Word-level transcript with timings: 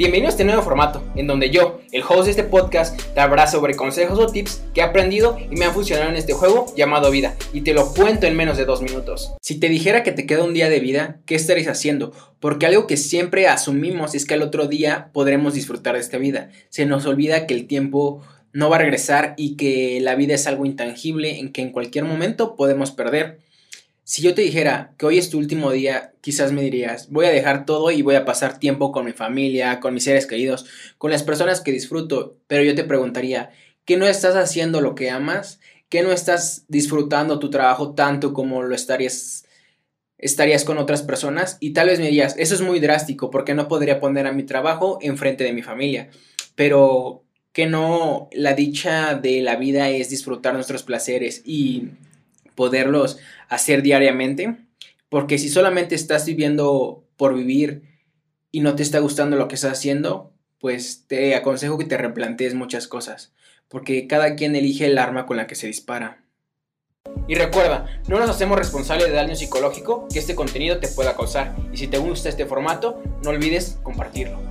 Bienvenido 0.00 0.28
a 0.28 0.30
este 0.30 0.44
nuevo 0.44 0.62
formato, 0.62 1.04
en 1.14 1.26
donde 1.26 1.50
yo, 1.50 1.82
el 1.92 2.02
host 2.02 2.24
de 2.24 2.30
este 2.30 2.42
podcast, 2.42 2.98
te 3.12 3.20
hablará 3.20 3.46
sobre 3.46 3.74
consejos 3.74 4.18
o 4.18 4.32
tips 4.32 4.62
que 4.72 4.80
he 4.80 4.82
aprendido 4.82 5.36
y 5.50 5.56
me 5.56 5.66
han 5.66 5.74
funcionado 5.74 6.08
en 6.08 6.16
este 6.16 6.32
juego 6.32 6.72
llamado 6.74 7.10
vida, 7.10 7.36
y 7.52 7.60
te 7.60 7.74
lo 7.74 7.92
cuento 7.92 8.26
en 8.26 8.34
menos 8.34 8.56
de 8.56 8.64
dos 8.64 8.80
minutos. 8.80 9.34
Si 9.42 9.60
te 9.60 9.68
dijera 9.68 10.02
que 10.02 10.12
te 10.12 10.24
queda 10.24 10.42
un 10.42 10.54
día 10.54 10.70
de 10.70 10.80
vida, 10.80 11.18
¿qué 11.26 11.34
estarías 11.34 11.68
haciendo? 11.68 12.14
Porque 12.40 12.64
algo 12.64 12.86
que 12.86 12.96
siempre 12.96 13.46
asumimos 13.46 14.14
es 14.14 14.24
que 14.24 14.32
al 14.32 14.40
otro 14.40 14.68
día 14.68 15.10
podremos 15.12 15.52
disfrutar 15.52 15.96
de 15.96 16.00
esta 16.00 16.16
vida. 16.16 16.48
Se 16.70 16.86
nos 16.86 17.04
olvida 17.04 17.46
que 17.46 17.52
el 17.52 17.66
tiempo 17.66 18.22
no 18.54 18.70
va 18.70 18.76
a 18.76 18.80
regresar 18.80 19.34
y 19.36 19.56
que 19.56 20.00
la 20.00 20.14
vida 20.14 20.32
es 20.32 20.46
algo 20.46 20.64
intangible 20.64 21.40
en 21.40 21.52
que 21.52 21.60
en 21.60 21.72
cualquier 21.72 22.06
momento 22.06 22.56
podemos 22.56 22.90
perder. 22.90 23.40
Si 24.10 24.22
yo 24.22 24.34
te 24.34 24.42
dijera 24.42 24.92
que 24.98 25.06
hoy 25.06 25.18
es 25.18 25.30
tu 25.30 25.38
último 25.38 25.70
día, 25.70 26.14
quizás 26.20 26.50
me 26.50 26.62
dirías, 26.62 27.10
voy 27.10 27.26
a 27.26 27.30
dejar 27.30 27.64
todo 27.64 27.92
y 27.92 28.02
voy 28.02 28.16
a 28.16 28.24
pasar 28.24 28.58
tiempo 28.58 28.90
con 28.90 29.04
mi 29.04 29.12
familia, 29.12 29.78
con 29.78 29.94
mis 29.94 30.02
seres 30.02 30.26
queridos, 30.26 30.66
con 30.98 31.12
las 31.12 31.22
personas 31.22 31.60
que 31.60 31.70
disfruto, 31.70 32.36
pero 32.48 32.64
yo 32.64 32.74
te 32.74 32.82
preguntaría, 32.82 33.50
¿qué 33.84 33.96
no 33.96 34.08
estás 34.08 34.34
haciendo 34.34 34.80
lo 34.80 34.96
que 34.96 35.10
amas? 35.10 35.60
¿Qué 35.88 36.02
no 36.02 36.10
estás 36.10 36.64
disfrutando 36.66 37.38
tu 37.38 37.50
trabajo 37.50 37.94
tanto 37.94 38.32
como 38.32 38.64
lo 38.64 38.74
estarías 38.74 39.44
estarías 40.18 40.64
con 40.64 40.78
otras 40.78 41.02
personas? 41.02 41.56
Y 41.60 41.72
tal 41.72 41.86
vez 41.86 42.00
me 42.00 42.06
dirías, 42.06 42.34
eso 42.36 42.56
es 42.56 42.62
muy 42.62 42.80
drástico 42.80 43.30
porque 43.30 43.54
no 43.54 43.68
podría 43.68 44.00
poner 44.00 44.26
a 44.26 44.32
mi 44.32 44.42
trabajo 44.42 44.98
enfrente 45.02 45.44
de 45.44 45.52
mi 45.52 45.62
familia, 45.62 46.10
pero 46.56 47.22
que 47.52 47.66
no 47.68 48.28
la 48.32 48.54
dicha 48.54 49.14
de 49.14 49.40
la 49.40 49.54
vida 49.54 49.88
es 49.88 50.10
disfrutar 50.10 50.54
nuestros 50.54 50.82
placeres 50.82 51.42
y 51.44 51.90
poderlos 52.54 53.18
hacer 53.48 53.82
diariamente, 53.82 54.56
porque 55.08 55.38
si 55.38 55.48
solamente 55.48 55.94
estás 55.94 56.26
viviendo 56.26 57.04
por 57.16 57.34
vivir 57.34 57.82
y 58.50 58.60
no 58.60 58.74
te 58.74 58.82
está 58.82 58.98
gustando 58.98 59.36
lo 59.36 59.48
que 59.48 59.54
estás 59.54 59.72
haciendo, 59.72 60.32
pues 60.58 61.06
te 61.06 61.34
aconsejo 61.34 61.78
que 61.78 61.84
te 61.84 61.96
replantees 61.96 62.54
muchas 62.54 62.86
cosas, 62.86 63.32
porque 63.68 64.06
cada 64.06 64.34
quien 64.36 64.54
elige 64.56 64.86
el 64.86 64.98
arma 64.98 65.26
con 65.26 65.36
la 65.36 65.46
que 65.46 65.54
se 65.54 65.66
dispara. 65.66 66.24
Y 67.28 67.34
recuerda, 67.34 67.86
no 68.08 68.18
nos 68.18 68.28
hacemos 68.28 68.58
responsables 68.58 69.08
de 69.08 69.14
daño 69.14 69.34
psicológico 69.34 70.06
que 70.12 70.18
este 70.18 70.34
contenido 70.34 70.78
te 70.78 70.88
pueda 70.88 71.16
causar, 71.16 71.56
y 71.72 71.78
si 71.78 71.86
te 71.86 71.98
gusta 71.98 72.28
este 72.28 72.46
formato, 72.46 73.02
no 73.22 73.30
olvides 73.30 73.78
compartirlo. 73.82 74.50